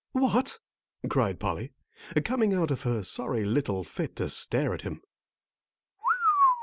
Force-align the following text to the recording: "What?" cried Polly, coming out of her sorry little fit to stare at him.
"What?" 0.13 0.57
cried 1.07 1.39
Polly, 1.39 1.73
coming 2.25 2.55
out 2.55 2.71
of 2.71 2.81
her 2.81 3.03
sorry 3.03 3.45
little 3.45 3.83
fit 3.83 4.15
to 4.15 4.29
stare 4.29 4.73
at 4.73 4.81
him. 4.81 5.03